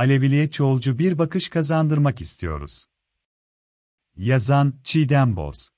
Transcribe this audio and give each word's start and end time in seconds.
Aleviliğe 0.00 0.50
çoğulcu 0.50 0.98
bir 0.98 1.18
bakış 1.18 1.48
kazandırmak 1.48 2.20
istiyoruz. 2.20 2.84
Yazan 4.16 4.74
Çiğdem 4.84 5.36
Boz 5.36 5.68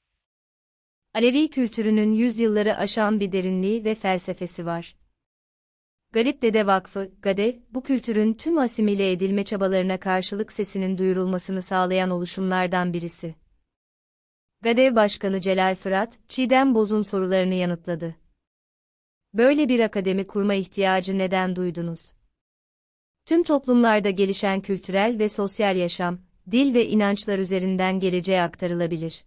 Alevi 1.15 1.51
kültürünün 1.51 2.13
yüzyılları 2.13 2.77
aşan 2.77 3.21
bir 3.21 3.33
derinliği 3.33 3.85
ve 3.85 3.95
felsefesi 3.95 4.67
var. 4.67 4.97
Garip 6.13 6.43
Dede 6.43 6.67
Vakfı, 6.67 7.13
GADE, 7.23 7.63
bu 7.71 7.83
kültürün 7.83 8.35
tüm 8.35 8.59
asimile 8.59 9.13
edilme 9.13 9.45
çabalarına 9.45 10.01
karşılık 10.01 10.53
sesinin 10.53 10.99
duyurulmasını 10.99 11.63
sağlayan 11.63 12.11
oluşumlardan 12.11 12.93
birisi. 12.93 13.35
GADE 14.61 14.97
Başkanı 14.97 15.41
Celal 15.41 15.75
Fırat, 15.75 16.19
Çiğdem 16.29 16.75
Boz'un 16.75 17.03
sorularını 17.03 17.55
yanıtladı. 17.55 18.17
Böyle 19.35 19.69
bir 19.69 19.81
akademi 19.81 20.27
kurma 20.27 20.55
ihtiyacı 20.55 21.19
neden 21.19 21.57
duydunuz? 21.57 22.13
Tüm 23.25 23.43
toplumlarda 23.43 24.11
gelişen 24.11 24.61
kültürel 24.61 25.19
ve 25.19 25.29
sosyal 25.29 25.77
yaşam, 25.77 26.19
dil 26.51 26.75
ve 26.75 26.87
inançlar 26.87 27.39
üzerinden 27.39 28.01
geleceğe 28.01 28.43
aktarılabilir. 28.43 29.25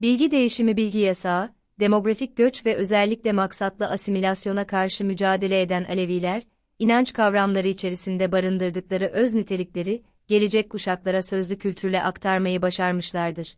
Bilgi 0.00 0.30
değişimi 0.30 0.76
bilgi 0.76 0.98
yasağı, 0.98 1.54
demografik 1.80 2.36
göç 2.36 2.66
ve 2.66 2.74
özellikle 2.74 3.32
maksatlı 3.32 3.86
asimilasyona 3.88 4.66
karşı 4.66 5.04
mücadele 5.04 5.62
eden 5.62 5.84
Aleviler, 5.84 6.42
inanç 6.78 7.12
kavramları 7.12 7.68
içerisinde 7.68 8.32
barındırdıkları 8.32 9.06
öz 9.06 9.34
nitelikleri, 9.34 10.02
gelecek 10.26 10.70
kuşaklara 10.70 11.22
sözlü 11.22 11.58
kültürle 11.58 12.02
aktarmayı 12.02 12.62
başarmışlardır. 12.62 13.56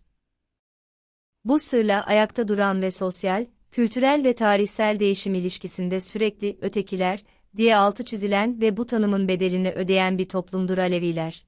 Bu 1.44 1.58
sırla 1.58 2.06
ayakta 2.06 2.48
duran 2.48 2.82
ve 2.82 2.90
sosyal, 2.90 3.46
kültürel 3.72 4.24
ve 4.24 4.34
tarihsel 4.34 5.00
değişim 5.00 5.34
ilişkisinde 5.34 6.00
sürekli 6.00 6.58
ötekiler 6.60 7.24
diye 7.56 7.76
altı 7.76 8.04
çizilen 8.04 8.60
ve 8.60 8.76
bu 8.76 8.86
tanımın 8.86 9.28
bedelini 9.28 9.70
ödeyen 9.70 10.18
bir 10.18 10.28
toplumdur 10.28 10.78
Aleviler. 10.78 11.46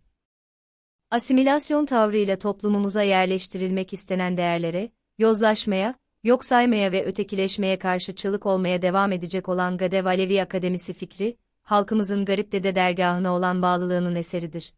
Asimilasyon 1.10 1.86
tavrıyla 1.86 2.38
toplumumuza 2.38 3.02
yerleştirilmek 3.02 3.92
istenen 3.92 4.36
değerlere, 4.36 4.90
yozlaşmaya, 5.18 5.94
yok 6.24 6.44
saymaya 6.44 6.92
ve 6.92 7.04
ötekileşmeye 7.04 7.78
karşı 7.78 8.14
çığlık 8.14 8.46
olmaya 8.46 8.82
devam 8.82 9.12
edecek 9.12 9.48
olan 9.48 9.76
Gadev 9.76 10.04
Alevi 10.04 10.42
Akademisi 10.42 10.92
fikri, 10.92 11.36
halkımızın 11.62 12.24
garip 12.24 12.52
dede 12.52 12.74
dergahına 12.74 13.34
olan 13.34 13.62
bağlılığının 13.62 14.14
eseridir. 14.14 14.74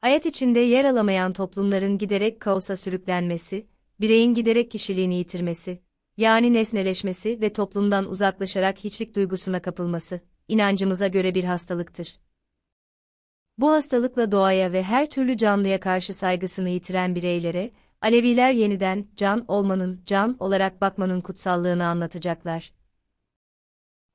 Hayat 0.00 0.26
içinde 0.26 0.60
yer 0.60 0.84
alamayan 0.84 1.32
toplumların 1.32 1.98
giderek 1.98 2.40
kaosa 2.40 2.76
sürüklenmesi, 2.76 3.66
bireyin 4.00 4.34
giderek 4.34 4.70
kişiliğini 4.70 5.14
yitirmesi, 5.14 5.82
yani 6.16 6.52
nesneleşmesi 6.52 7.40
ve 7.40 7.52
toplumdan 7.52 8.10
uzaklaşarak 8.10 8.78
hiçlik 8.78 9.16
duygusuna 9.16 9.62
kapılması, 9.62 10.20
inancımıza 10.48 11.08
göre 11.08 11.34
bir 11.34 11.44
hastalıktır. 11.44 12.18
Bu 13.58 13.72
hastalıkla 13.72 14.32
doğaya 14.32 14.72
ve 14.72 14.82
her 14.82 15.10
türlü 15.10 15.36
canlıya 15.36 15.80
karşı 15.80 16.14
saygısını 16.14 16.68
yitiren 16.68 17.14
bireylere, 17.14 17.70
Aleviler 18.00 18.52
yeniden 18.52 19.06
can 19.16 19.44
olmanın, 19.48 20.02
can 20.06 20.36
olarak 20.38 20.80
bakmanın 20.80 21.20
kutsallığını 21.20 21.86
anlatacaklar. 21.86 22.72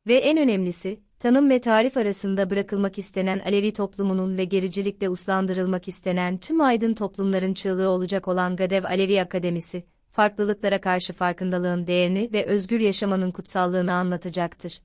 Ve 0.08 0.16
en 0.16 0.38
önemlisi, 0.38 1.00
tanım 1.20 1.50
ve 1.50 1.62
tarif 1.62 1.98
arasında 1.98 2.50
bırakılmak 2.50 2.98
istenen 2.98 3.40
Alevi 3.40 3.74
toplumunun 3.74 4.38
ve 4.38 4.46
gericilikle 4.46 5.10
uslandırılmak 5.10 5.88
istenen 5.88 6.38
tüm 6.38 6.62
aydın 6.62 6.94
toplumların 6.94 7.54
çığlığı 7.54 7.90
olacak 7.90 8.28
olan 8.28 8.56
Gadev 8.56 8.84
Alevi 8.84 9.22
Akademisi, 9.22 9.84
farklılıklara 10.12 10.82
karşı 10.82 11.14
farkındalığın 11.14 11.88
değerini 11.88 12.30
ve 12.34 12.46
özgür 12.46 12.80
yaşamanın 12.80 13.32
kutsallığını 13.32 13.94
anlatacaktır. 13.94 14.82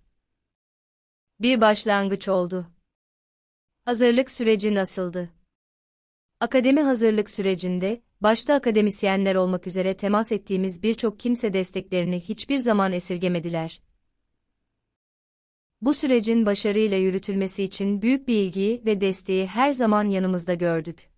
Bir 1.40 1.60
başlangıç 1.60 2.28
oldu. 2.28 2.66
Hazırlık 3.84 4.30
süreci 4.30 4.74
nasıldı? 4.74 5.30
Akademi 6.40 6.80
hazırlık 6.80 7.30
sürecinde, 7.30 8.02
başta 8.20 8.54
akademisyenler 8.54 9.34
olmak 9.34 9.66
üzere 9.66 9.96
temas 9.96 10.32
ettiğimiz 10.32 10.82
birçok 10.82 11.20
kimse 11.20 11.52
desteklerini 11.52 12.20
hiçbir 12.20 12.58
zaman 12.58 12.92
esirgemediler. 12.92 13.82
Bu 15.80 15.94
sürecin 15.94 16.46
başarıyla 16.46 16.96
yürütülmesi 16.96 17.62
için 17.64 18.02
büyük 18.02 18.28
bir 18.28 18.36
ilgiyi 18.36 18.82
ve 18.84 19.00
desteği 19.00 19.46
her 19.46 19.72
zaman 19.72 20.04
yanımızda 20.04 20.54
gördük. 20.54 21.15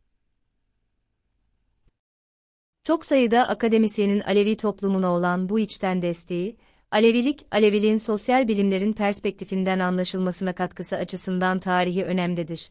Çok 2.89 3.05
sayıda 3.05 3.49
akademisyenin 3.49 4.21
Alevi 4.21 4.57
toplumuna 4.57 5.13
olan 5.13 5.49
bu 5.49 5.59
içten 5.59 6.03
desteği, 6.03 6.57
Alevilik, 6.91 7.47
Aleviliğin 7.51 7.97
sosyal 7.97 8.49
bilimlerin 8.49 8.93
perspektifinden 8.93 9.79
anlaşılmasına 9.79 10.55
katkısı 10.55 10.97
açısından 10.97 11.61
tarihi 11.61 12.05
önemdedir. 12.05 12.71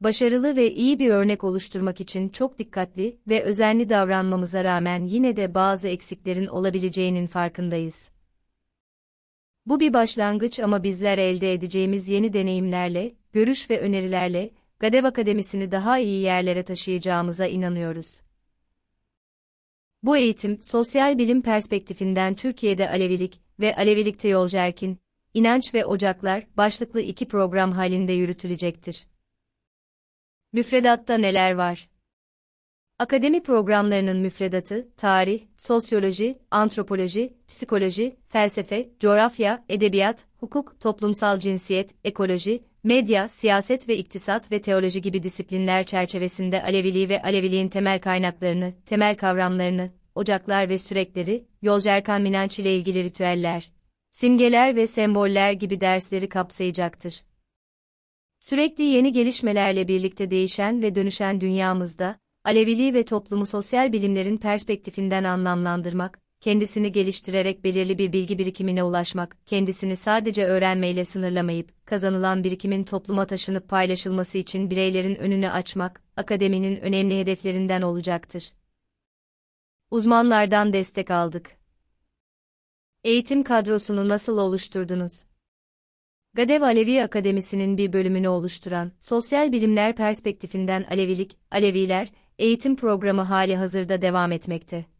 Başarılı 0.00 0.56
ve 0.56 0.72
iyi 0.74 0.98
bir 0.98 1.10
örnek 1.10 1.44
oluşturmak 1.44 2.00
için 2.00 2.28
çok 2.28 2.58
dikkatli 2.58 3.18
ve 3.28 3.42
özenli 3.42 3.88
davranmamıza 3.88 4.64
rağmen 4.64 5.04
yine 5.04 5.36
de 5.36 5.54
bazı 5.54 5.88
eksiklerin 5.88 6.46
olabileceğinin 6.46 7.26
farkındayız. 7.26 8.10
Bu 9.66 9.80
bir 9.80 9.92
başlangıç 9.92 10.60
ama 10.60 10.82
bizler 10.82 11.18
elde 11.18 11.52
edeceğimiz 11.52 12.08
yeni 12.08 12.32
deneyimlerle, 12.32 13.14
görüş 13.32 13.70
ve 13.70 13.80
önerilerle, 13.80 14.50
Gadev 14.78 15.04
Akademisi'ni 15.04 15.70
daha 15.70 15.98
iyi 15.98 16.22
yerlere 16.22 16.62
taşıyacağımıza 16.62 17.46
inanıyoruz. 17.46 18.27
Bu 20.02 20.16
eğitim, 20.16 20.62
sosyal 20.62 21.18
bilim 21.18 21.42
perspektifinden 21.42 22.34
Türkiye'de 22.34 22.90
Alevilik 22.90 23.40
ve 23.60 23.76
Alevilikte 23.76 24.28
Yolcu 24.28 24.58
Erkin, 24.58 24.98
İnanç 25.34 25.74
ve 25.74 25.84
Ocaklar 25.84 26.46
başlıklı 26.56 27.00
iki 27.00 27.28
program 27.28 27.72
halinde 27.72 28.12
yürütülecektir. 28.12 29.06
Müfredatta 30.52 31.18
neler 31.18 31.52
var? 31.52 31.88
Akademi 32.98 33.42
programlarının 33.42 34.16
müfredatı, 34.16 34.88
tarih, 34.96 35.46
sosyoloji, 35.56 36.38
antropoloji, 36.50 37.36
psikoloji, 37.48 38.16
felsefe, 38.28 38.88
coğrafya, 39.00 39.64
edebiyat, 39.68 40.24
hukuk, 40.40 40.80
toplumsal 40.80 41.40
cinsiyet, 41.40 41.94
ekoloji, 42.04 42.64
medya, 42.88 43.28
siyaset 43.28 43.88
ve 43.88 43.96
iktisat 43.96 44.52
ve 44.52 44.62
teoloji 44.62 45.02
gibi 45.02 45.22
disiplinler 45.22 45.84
çerçevesinde 45.84 46.62
Aleviliği 46.62 47.08
ve 47.08 47.22
Aleviliğin 47.22 47.68
temel 47.68 48.00
kaynaklarını, 48.00 48.74
temel 48.86 49.16
kavramlarını, 49.16 49.90
ocaklar 50.14 50.68
ve 50.68 50.78
sürekleri, 50.78 51.44
Yolcu 51.62 51.90
Erkan 51.90 52.22
Minanç 52.22 52.58
ile 52.58 52.76
ilgili 52.76 53.04
ritüeller, 53.04 53.72
simgeler 54.10 54.76
ve 54.76 54.86
semboller 54.86 55.52
gibi 55.52 55.80
dersleri 55.80 56.28
kapsayacaktır. 56.28 57.22
Sürekli 58.40 58.84
yeni 58.84 59.12
gelişmelerle 59.12 59.88
birlikte 59.88 60.30
değişen 60.30 60.82
ve 60.82 60.94
dönüşen 60.94 61.40
dünyamızda, 61.40 62.18
Aleviliği 62.44 62.94
ve 62.94 63.04
toplumu 63.04 63.46
sosyal 63.46 63.92
bilimlerin 63.92 64.36
perspektifinden 64.36 65.24
anlamlandırmak, 65.24 66.20
kendisini 66.40 66.92
geliştirerek 66.92 67.64
belirli 67.64 67.98
bir 67.98 68.12
bilgi 68.12 68.38
birikimine 68.38 68.82
ulaşmak, 68.82 69.36
kendisini 69.46 69.96
sadece 69.96 70.46
öğrenmeyle 70.46 71.04
sınırlamayıp, 71.04 71.86
kazanılan 71.86 72.44
birikimin 72.44 72.84
topluma 72.84 73.26
taşınıp 73.26 73.68
paylaşılması 73.68 74.38
için 74.38 74.70
bireylerin 74.70 75.14
önünü 75.14 75.50
açmak, 75.50 76.02
akademinin 76.16 76.76
önemli 76.76 77.20
hedeflerinden 77.20 77.82
olacaktır. 77.82 78.52
Uzmanlardan 79.90 80.72
destek 80.72 81.10
aldık. 81.10 81.56
Eğitim 83.04 83.42
kadrosunu 83.42 84.08
nasıl 84.08 84.38
oluşturdunuz? 84.38 85.24
Gadev 86.34 86.62
Alevi 86.62 87.02
Akademisi'nin 87.02 87.78
bir 87.78 87.92
bölümünü 87.92 88.28
oluşturan, 88.28 88.92
sosyal 89.00 89.52
bilimler 89.52 89.96
perspektifinden 89.96 90.86
Alevilik, 90.90 91.38
Aleviler, 91.50 92.12
eğitim 92.38 92.76
programı 92.76 93.22
hali 93.22 93.56
hazırda 93.56 94.02
devam 94.02 94.32
etmekte. 94.32 94.97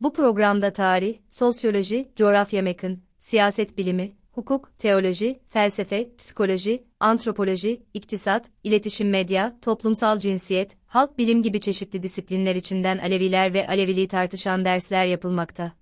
Bu 0.00 0.12
programda 0.12 0.72
tarih, 0.72 1.18
sosyoloji, 1.30 2.08
coğrafya 2.16 2.62
mekan, 2.62 2.98
siyaset 3.18 3.78
bilimi, 3.78 4.12
hukuk, 4.32 4.78
teoloji, 4.78 5.40
felsefe, 5.48 6.16
psikoloji, 6.18 6.84
antropoloji, 7.00 7.82
iktisat, 7.94 8.50
iletişim 8.64 9.10
medya, 9.10 9.58
toplumsal 9.62 10.18
cinsiyet, 10.18 10.76
halk 10.86 11.18
bilim 11.18 11.42
gibi 11.42 11.60
çeşitli 11.60 12.02
disiplinler 12.02 12.56
içinden 12.56 12.98
Aleviler 12.98 13.54
ve 13.54 13.68
Aleviliği 13.68 14.08
tartışan 14.08 14.64
dersler 14.64 15.06
yapılmakta. 15.06 15.72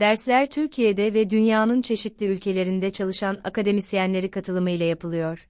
Dersler 0.00 0.50
Türkiye'de 0.50 1.14
ve 1.14 1.30
dünyanın 1.30 1.82
çeşitli 1.82 2.26
ülkelerinde 2.26 2.90
çalışan 2.90 3.40
akademisyenleri 3.44 4.30
katılımıyla 4.30 4.86
yapılıyor. 4.86 5.48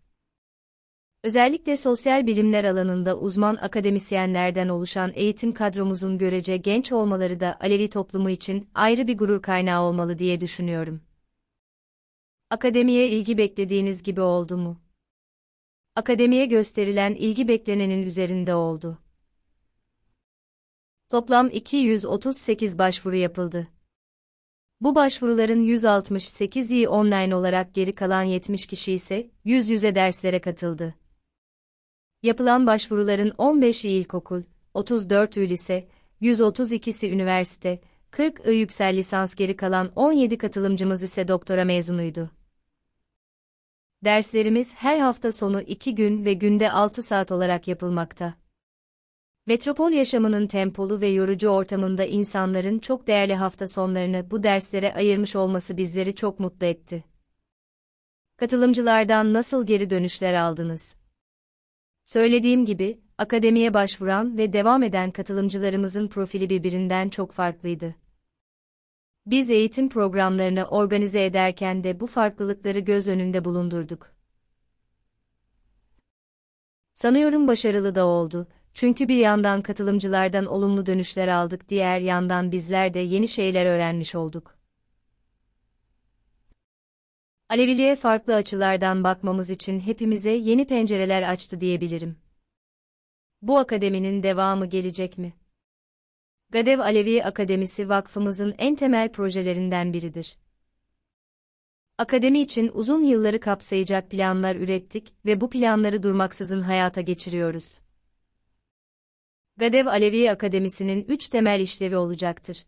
Özellikle 1.25 1.77
sosyal 1.77 2.27
bilimler 2.27 2.65
alanında 2.65 3.19
uzman 3.19 3.57
akademisyenlerden 3.57 4.69
oluşan 4.69 5.13
eğitim 5.15 5.53
kadromuzun 5.53 6.19
görece 6.19 6.57
genç 6.57 6.93
olmaları 6.93 7.41
da 7.41 7.59
Alevi 7.61 7.91
toplumu 7.91 8.31
için 8.31 8.69
ayrı 8.75 9.07
bir 9.07 9.19
gurur 9.19 9.43
kaynağı 9.43 9.83
olmalı 9.83 10.19
diye 10.19 10.41
düşünüyorum. 10.41 11.01
Akademiye 12.51 13.09
ilgi 13.09 13.39
beklediğiniz 13.39 14.03
gibi 14.03 14.21
oldu 14.21 14.57
mu? 14.57 14.81
Akademiye 15.97 16.47
gösterilen 16.47 17.15
ilgi 17.15 17.49
beklenenin 17.49 18.03
üzerinde 18.03 18.55
oldu. 18.55 18.99
Toplam 21.09 21.49
238 21.49 22.79
başvuru 22.79 23.17
yapıldı. 23.17 23.69
Bu 24.81 24.95
başvuruların 24.95 25.65
168'i 25.65 26.89
online 26.89 27.35
olarak 27.35 27.75
geri 27.75 27.95
kalan 27.95 28.23
70 28.23 28.67
kişi 28.67 28.93
ise 28.93 29.31
yüz 29.45 29.69
yüze 29.69 29.95
derslere 29.95 30.41
katıldı. 30.41 31.00
Yapılan 32.23 32.67
başvuruların 32.67 33.31
15'i 33.31 33.91
ilkokul, 33.91 34.43
34'ü 34.75 35.49
lise, 35.49 35.89
132'si 36.23 37.11
üniversite, 37.11 37.81
40'ı 38.13 38.53
yüksel 38.53 38.97
lisans 38.97 39.35
geri 39.35 39.57
kalan 39.57 39.91
17 39.97 40.39
katılımcımız 40.39 41.03
ise 41.03 41.29
doktora 41.29 41.65
mezunuydu. 41.65 42.31
Derslerimiz 44.05 44.75
her 44.75 44.99
hafta 44.99 45.33
sonu 45.33 45.61
2 45.61 45.95
gün 45.95 46.25
ve 46.25 46.33
günde 46.33 46.71
6 46.71 47.03
saat 47.03 47.33
olarak 47.33 47.69
yapılmakta. 47.69 48.35
Metropol 49.47 49.91
yaşamının 49.93 50.47
tempolu 50.47 51.01
ve 51.01 51.09
yorucu 51.09 51.49
ortamında 51.49 52.05
insanların 52.05 52.79
çok 52.79 53.07
değerli 53.07 53.35
hafta 53.35 53.69
sonlarını 53.69 54.31
bu 54.31 54.43
derslere 54.43 54.95
ayırmış 54.95 55.37
olması 55.37 55.77
bizleri 55.77 56.15
çok 56.15 56.41
mutlu 56.41 56.67
etti. 56.67 57.05
Katılımcılardan 58.37 59.33
nasıl 59.33 59.67
geri 59.67 59.91
dönüşler 59.91 60.35
aldınız? 60.35 61.00
Söylediğim 62.13 62.65
gibi, 62.65 63.01
akademiye 63.19 63.75
başvuran 63.75 64.39
ve 64.39 64.53
devam 64.53 64.83
eden 64.83 65.11
katılımcılarımızın 65.11 66.09
profili 66.09 66.51
birbirinden 66.51 67.09
çok 67.09 67.33
farklıydı. 67.33 67.95
Biz 69.27 69.51
eğitim 69.51 69.89
programlarını 69.89 70.65
organize 70.65 71.25
ederken 71.25 71.85
de 71.85 72.01
bu 72.01 72.07
farklılıkları 72.07 72.79
göz 72.79 73.09
önünde 73.09 73.45
bulundurduk. 73.45 74.13
Sanıyorum 76.95 77.49
başarılı 77.49 77.95
da 77.95 78.07
oldu. 78.07 78.49
Çünkü 78.75 79.09
bir 79.09 79.17
yandan 79.17 79.63
katılımcılardan 79.63 80.47
olumlu 80.47 80.87
dönüşler 80.87 81.29
aldık, 81.29 81.69
diğer 81.69 82.01
yandan 82.01 82.53
bizler 82.53 82.95
de 82.95 82.99
yeni 82.99 83.29
şeyler 83.29 83.67
öğrenmiş 83.67 84.15
olduk. 84.15 84.60
Aleviliğe 87.51 87.97
farklı 87.97 88.35
açılardan 88.35 89.05
bakmamız 89.05 89.51
için 89.51 89.81
hepimize 89.81 90.31
yeni 90.31 90.67
pencereler 90.67 91.23
açtı 91.23 91.61
diyebilirim. 91.61 92.17
Bu 93.43 93.59
akademinin 93.59 94.23
devamı 94.23 94.67
gelecek 94.67 95.19
mi? 95.19 95.35
Gadev 96.51 96.79
Alevi 96.79 97.25
Akademisi 97.25 97.89
vakfımızın 97.89 98.55
en 98.59 98.75
temel 98.75 99.13
projelerinden 99.13 99.93
biridir. 99.93 100.39
Akademi 101.99 102.41
için 102.41 102.71
uzun 102.75 103.05
yılları 103.05 103.41
kapsayacak 103.41 104.11
planlar 104.11 104.57
ürettik 104.57 105.15
ve 105.25 105.41
bu 105.41 105.51
planları 105.51 106.03
durmaksızın 106.03 106.61
hayata 106.61 107.01
geçiriyoruz. 107.01 107.81
Gadev 109.57 109.87
Alevi 109.87 110.31
Akademisi'nin 110.31 111.05
üç 111.09 111.29
temel 111.29 111.61
işlevi 111.61 111.97
olacaktır. 111.97 112.67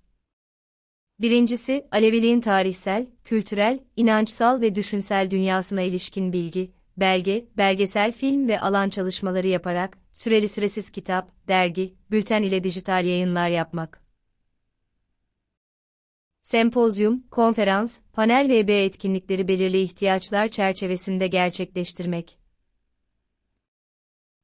Birincisi, 1.22 1.88
Aleviliğin 1.90 2.40
tarihsel, 2.40 3.06
kültürel, 3.24 3.78
inançsal 3.96 4.60
ve 4.60 4.74
düşünsel 4.74 5.30
dünyasına 5.30 5.82
ilişkin 5.82 6.32
bilgi, 6.32 6.72
belge, 6.96 7.46
belgesel 7.56 8.12
film 8.12 8.48
ve 8.48 8.60
alan 8.60 8.90
çalışmaları 8.90 9.48
yaparak, 9.48 9.98
süreli 10.12 10.48
süresiz 10.48 10.90
kitap, 10.90 11.48
dergi, 11.48 11.94
bülten 12.10 12.42
ile 12.42 12.64
dijital 12.64 13.04
yayınlar 13.04 13.48
yapmak. 13.48 14.02
Sempozyum, 16.42 17.22
konferans, 17.30 18.00
panel 18.12 18.48
ve 18.48 18.68
B 18.68 18.84
etkinlikleri 18.84 19.48
belirli 19.48 19.80
ihtiyaçlar 19.80 20.48
çerçevesinde 20.48 21.26
gerçekleştirmek. 21.26 22.38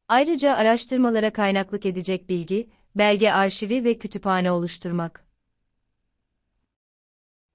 Ayrıca 0.09 0.55
araştırmalara 0.55 1.33
kaynaklık 1.33 1.87
edecek 1.87 2.29
bilgi, 2.29 2.71
belge 2.97 3.31
arşivi 3.31 3.85
ve 3.85 3.99
kütüphane 3.99 4.53
oluşturmak. 4.53 5.28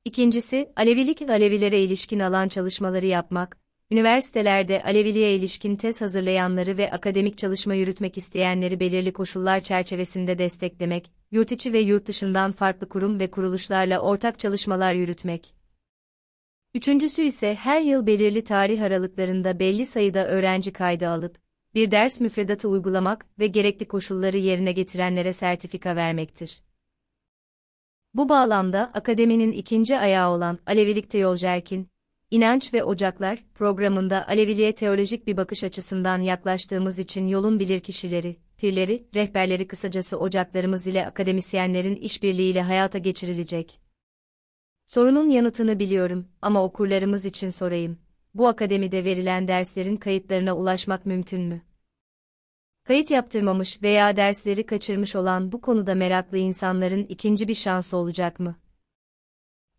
İkincisi, 0.05 0.71
Alevilik 0.75 1.21
Alevilere 1.21 1.81
ilişkin 1.81 2.19
alan 2.19 2.47
çalışmaları 2.47 3.05
yapmak, 3.05 3.57
üniversitelerde 3.91 4.83
Aleviliğe 4.83 5.35
ilişkin 5.35 5.75
tez 5.75 6.01
hazırlayanları 6.01 6.77
ve 6.77 6.91
akademik 6.91 7.37
çalışma 7.37 7.73
yürütmek 7.73 8.17
isteyenleri 8.17 8.79
belirli 8.79 9.13
koşullar 9.13 9.59
çerçevesinde 9.59 10.37
desteklemek, 10.37 11.11
yurt 11.31 11.51
içi 11.51 11.73
ve 11.73 11.79
yurt 11.79 12.07
dışından 12.07 12.51
farklı 12.51 12.89
kurum 12.89 13.19
ve 13.19 13.31
kuruluşlarla 13.31 13.99
ortak 13.99 14.39
çalışmalar 14.39 14.93
yürütmek. 14.93 15.53
Üçüncüsü 16.75 17.21
ise 17.21 17.55
her 17.55 17.81
yıl 17.81 18.07
belirli 18.07 18.43
tarih 18.43 18.81
aralıklarında 18.81 19.59
belli 19.59 19.85
sayıda 19.85 20.27
öğrenci 20.27 20.73
kaydı 20.73 21.07
alıp, 21.07 21.37
bir 21.75 21.91
ders 21.91 22.21
müfredatı 22.21 22.69
uygulamak 22.69 23.25
ve 23.39 23.47
gerekli 23.47 23.87
koşulları 23.87 24.37
yerine 24.37 24.71
getirenlere 24.71 25.33
sertifika 25.33 25.95
vermektir. 25.95 26.61
Bu 28.13 28.29
bağlamda 28.29 28.91
akademinin 28.93 29.51
ikinci 29.51 29.99
ayağı 29.99 30.29
olan 30.29 30.59
Alevilikte 30.65 31.17
Yolcerkin, 31.17 31.89
İnanç 32.31 32.73
ve 32.73 32.83
Ocaklar 32.83 33.43
programında 33.55 34.27
Aleviliğe 34.27 34.75
teolojik 34.75 35.27
bir 35.27 35.37
bakış 35.37 35.63
açısından 35.63 36.21
yaklaştığımız 36.21 36.99
için 36.99 37.27
yolun 37.27 37.59
bilirkişileri, 37.59 38.37
pirleri, 38.57 39.07
rehberleri 39.15 39.67
kısacası 39.67 40.19
ocaklarımız 40.19 40.87
ile 40.87 41.05
akademisyenlerin 41.05 41.95
işbirliğiyle 41.95 42.61
hayata 42.61 42.97
geçirilecek. 42.97 43.79
Sorunun 44.85 45.29
yanıtını 45.29 45.79
biliyorum 45.79 46.27
ama 46.41 46.63
okurlarımız 46.63 47.25
için 47.25 47.49
sorayım. 47.49 47.97
Bu 48.33 48.47
akademide 48.47 49.05
verilen 49.05 49.47
derslerin 49.47 49.97
kayıtlarına 49.97 50.57
ulaşmak 50.57 51.05
mümkün 51.05 51.41
mü? 51.41 51.61
Kayıt 52.83 53.11
yaptırmamış 53.11 53.81
veya 53.81 54.15
dersleri 54.15 54.65
kaçırmış 54.65 55.15
olan 55.15 55.51
bu 55.51 55.61
konuda 55.61 55.95
meraklı 55.95 56.37
insanların 56.37 57.03
ikinci 57.03 57.47
bir 57.47 57.55
şansı 57.55 57.97
olacak 57.97 58.39
mı? 58.39 58.55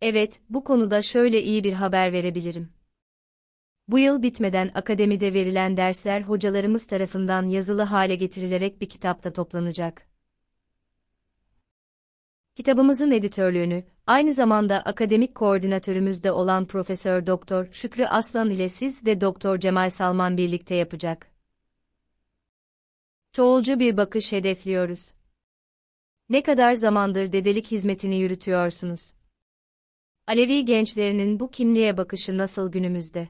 Evet, 0.01 0.39
bu 0.49 0.63
konuda 0.63 1.01
şöyle 1.01 1.43
iyi 1.43 1.63
bir 1.63 1.73
haber 1.73 2.13
verebilirim. 2.13 2.69
Bu 3.87 3.99
yıl 3.99 4.21
bitmeden 4.21 4.71
akademide 4.73 5.33
verilen 5.33 5.77
dersler 5.77 6.21
hocalarımız 6.21 6.87
tarafından 6.87 7.43
yazılı 7.49 7.81
hale 7.81 8.15
getirilerek 8.15 8.81
bir 8.81 8.89
kitapta 8.89 9.33
toplanacak. 9.33 10.07
Kitabımızın 12.55 13.11
editörlüğünü, 13.11 13.83
aynı 14.07 14.33
zamanda 14.33 14.81
akademik 14.81 15.35
koordinatörümüz 15.35 16.23
de 16.23 16.31
olan 16.31 16.65
Profesör 16.65 17.27
Doktor 17.27 17.67
Şükrü 17.71 18.05
Aslan 18.05 18.49
ile 18.49 18.69
siz 18.69 19.05
ve 19.05 19.21
Doktor 19.21 19.59
Cemal 19.59 19.89
Salman 19.89 20.37
birlikte 20.37 20.75
yapacak. 20.75 21.34
Çoğulcu 23.35 23.79
bir 23.79 23.97
bakış 23.97 24.31
hedefliyoruz. 24.31 25.11
Ne 26.29 26.43
kadar 26.43 26.75
zamandır 26.75 27.31
dedelik 27.31 27.71
hizmetini 27.71 28.19
yürütüyorsunuz? 28.19 29.13
Alevi 30.27 30.65
gençlerinin 30.65 31.39
bu 31.39 31.51
kimliğe 31.51 31.97
bakışı 31.97 32.37
nasıl 32.37 32.71
günümüzde? 32.71 33.29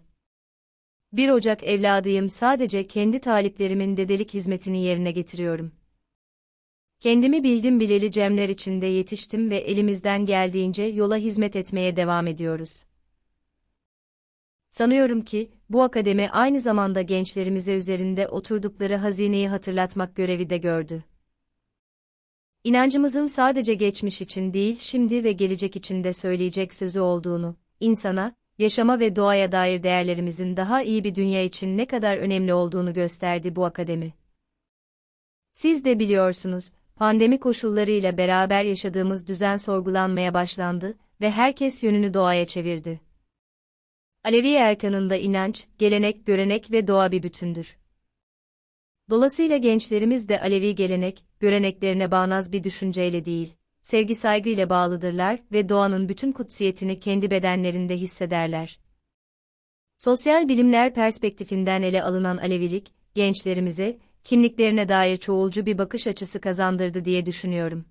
1 1.14 1.30
Ocak 1.30 1.64
evladıyım 1.64 2.30
sadece 2.30 2.88
kendi 2.88 3.20
taliplerimin 3.20 3.98
dedelik 3.98 4.34
hizmetini 4.34 4.84
yerine 4.84 5.12
getiriyorum. 5.12 5.72
Kendimi 7.00 7.44
bildim 7.44 7.80
bileli 7.80 8.12
cemler 8.12 8.50
içinde 8.50 8.86
yetiştim 8.86 9.50
ve 9.50 9.58
elimizden 9.58 10.26
geldiğince 10.26 10.84
yola 10.84 11.18
hizmet 11.18 11.56
etmeye 11.56 11.96
devam 11.96 12.28
ediyoruz. 12.28 12.86
Sanıyorum 14.70 15.22
ki, 15.22 15.52
bu 15.70 15.84
akademi 15.84 16.30
aynı 16.30 16.62
zamanda 16.62 17.02
gençlerimize 17.02 17.74
üzerinde 17.74 18.28
oturdukları 18.28 18.96
hazineyi 18.96 19.50
hatırlatmak 19.50 20.16
görevi 20.16 20.50
de 20.50 20.58
gördü. 20.58 21.04
İnancımızın 22.64 23.28
sadece 23.28 23.74
geçmiş 23.74 24.22
için 24.22 24.54
değil 24.54 24.78
şimdi 24.80 25.24
ve 25.24 25.32
gelecek 25.32 25.76
için 25.76 26.04
de 26.04 26.14
söyleyecek 26.14 26.74
sözü 26.74 27.00
olduğunu, 27.00 27.56
insana, 27.80 28.36
yaşama 28.58 29.00
ve 29.00 29.16
doğaya 29.16 29.52
dair 29.52 29.84
değerlerimizin 29.84 30.58
daha 30.58 30.82
iyi 30.82 31.04
bir 31.04 31.16
dünya 31.16 31.44
için 31.44 31.78
ne 31.78 31.86
kadar 31.86 32.18
önemli 32.18 32.54
olduğunu 32.54 32.94
gösterdi 32.94 33.56
bu 33.56 33.66
akademi. 33.66 34.14
Siz 35.52 35.86
de 35.86 36.00
biliyorsunuz, 36.00 36.72
pandemi 36.96 37.40
koşullarıyla 37.40 38.18
beraber 38.18 38.64
yaşadığımız 38.64 39.28
düzen 39.28 39.58
sorgulanmaya 39.58 40.34
başlandı 40.34 40.98
ve 41.22 41.32
herkes 41.32 41.84
yönünü 41.84 42.14
doğaya 42.14 42.46
çevirdi. 42.46 43.05
Alevi 44.26 44.54
erkanında 44.54 45.16
inanç, 45.16 45.68
gelenek, 45.78 46.26
görenek 46.26 46.72
ve 46.72 46.88
doğa 46.88 47.12
bir 47.12 47.24
bütündür. 47.24 47.78
Dolayısıyla 49.10 49.58
gençlerimiz 49.58 50.30
de 50.30 50.42
Alevi 50.42 50.76
gelenek, 50.76 51.26
göreneklerine 51.40 52.12
bağnaz 52.12 52.52
bir 52.52 52.64
düşünceyle 52.64 53.26
değil, 53.26 53.54
sevgi 53.82 54.16
saygıyla 54.16 54.70
bağlıdırlar 54.70 55.44
ve 55.52 55.70
doğanın 55.70 56.10
bütün 56.10 56.32
kutsiyetini 56.32 57.00
kendi 57.00 57.32
bedenlerinde 57.32 57.98
hissederler. 57.98 58.80
Sosyal 59.98 60.48
bilimler 60.48 60.94
perspektifinden 60.94 61.82
ele 61.82 62.04
alınan 62.04 62.38
Alevilik, 62.38 62.94
gençlerimize, 63.16 63.98
kimliklerine 64.24 64.90
dair 64.90 65.18
çoğulcu 65.18 65.66
bir 65.66 65.78
bakış 65.78 66.08
açısı 66.08 66.42
kazandırdı 66.42 67.06
diye 67.06 67.26
düşünüyorum. 67.26 67.86